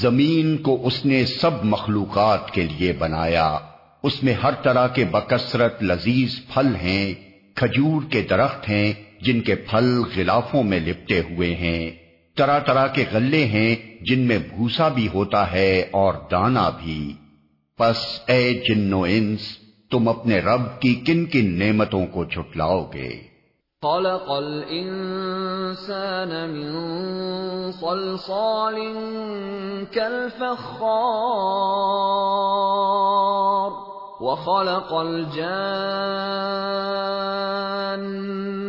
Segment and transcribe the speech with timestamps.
[0.00, 3.58] زمین کو اس نے سب مخلوقات کے لیے بنایا۔
[4.02, 7.14] اس میں ہر طرح کے بکثرت لذیذ پھل ہیں،
[7.54, 13.04] کھجور کے درخت ہیں، جن کے پھل غلافوں میں لپٹے ہوئے ہیں۔ طرح طرح کے
[13.12, 17.14] غلے ہیں جن میں بھوسا بھی ہوتا ہے اور دانا بھی۔
[17.78, 17.96] پس
[18.26, 19.40] اے جنو انس،
[19.90, 23.30] تم اپنے رب کی کن کن نعمتوں کو چھٹلاؤ گے؟
[23.82, 28.78] خلق الإنسان من صلصال
[29.92, 30.50] كالفخار
[34.20, 35.60] وخلق الجان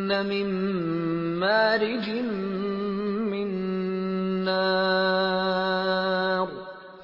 [0.08, 0.48] من
[1.40, 2.10] مارج
[4.52, 6.46] نار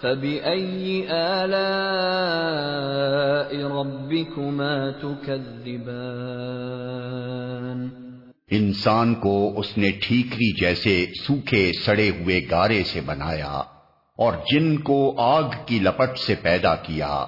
[0.02, 7.90] فبأي آلاء ربكما تكذبان؟
[8.52, 13.62] انسان کو اس نے ٹھیکری جیسے سوکھے سڑے ہوئے گارے سے بنایا
[14.18, 17.26] اور جن کو آگ کی لپٹ سے پیدا کیا۔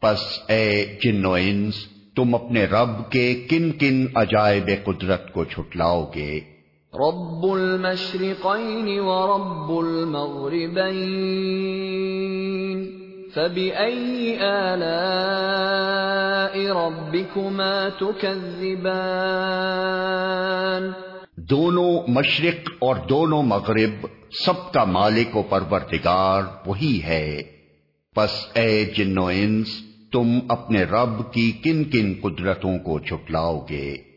[0.00, 0.18] پس
[0.48, 1.74] اے جن و انس،
[2.16, 6.40] تم اپنے رب کے کن کن عجائب قدرت کو چھٹلاؤ گے۔
[6.94, 10.68] رب المشرقين ورب المغربين
[13.34, 14.96] فبأي آلاء
[16.72, 18.52] ربكما تكذبان
[21.36, 24.06] دونوں مشرق اور دونوں مغرب
[24.46, 27.42] سب کا مالک و پروردگار وہی ہے۔
[28.16, 29.68] پس اے جن و انس،
[30.12, 34.07] تم اپنے رب کی کن کن قدرتوں کو چھٹلاؤ گے۔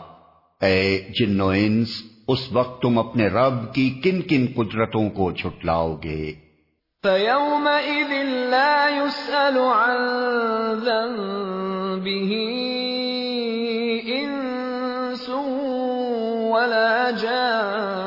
[0.62, 1.88] اے جن و انس،
[2.28, 6.34] اس وقت تم اپنے رب کی کن کن قدرتوں کو چھٹلاؤ گے؟
[7.04, 8.12] فَيَوْمَئِذٍ
[8.50, 9.98] لَا يُسْأَلُ عَن
[14.08, 15.30] إِنسٌ
[16.52, 18.03] وَلَا جَانٌ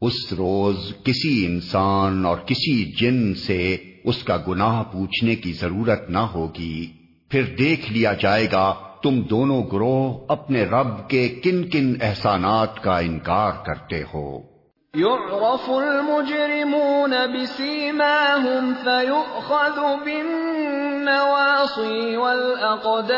[0.00, 6.18] اس روز کسی انسان اور کسی جن سے اس کا گناہ پوچھنے کی ضرورت نہ
[6.18, 6.92] ہوگی۔
[7.30, 12.98] پھر دیکھ لیا جائے گا تم دونوں گروہ اپنے رب کے کن کن احسانات کا
[12.98, 14.55] انکار کرتے ہو۔
[14.96, 23.16] يعرف المجرمون بسيماهم فيؤخذ بالنواصي والأقدام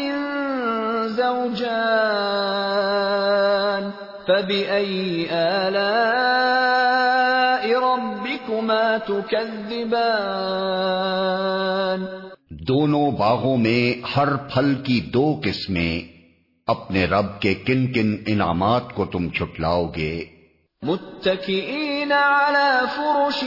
[1.07, 3.89] زوجان
[4.27, 7.54] فبأي آلاء
[8.69, 12.05] ربكما تكذبان.
[12.49, 15.99] دونوں باغوں میں ہر پھل کی دو قسمیں
[16.67, 20.25] اپنے رب کے کن کن انعامات کو تم چھٹلاؤ گے۔
[20.81, 23.43] متكئين على فرش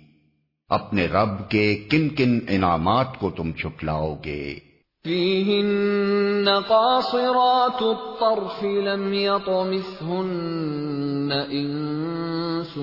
[0.69, 4.59] اپنے رب کے کن کن انعامات کو تم چھپلاؤ گے۔
[5.07, 12.79] فيهن قاصرات الطرف لم يطمثهن إنس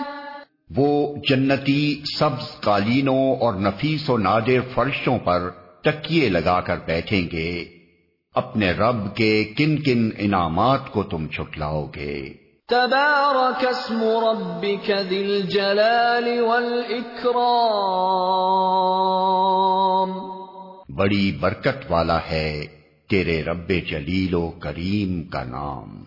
[0.77, 5.51] وہ جنتی سبز قالینوں اور نفیس و نادر فرشوں پر
[5.85, 7.76] تکیے لگا کر بیٹھیں گے۔
[8.37, 12.35] اپنے رب کے کن کن انعامات کو تم چھٹلاؤ گے۔
[12.69, 17.31] تبارك اسم ربك ذي الجلال والإكرام
[20.89, 22.67] بڑی برکت والا ہے
[23.11, 26.06] تیرے رب جلیل و کریم کا نام۔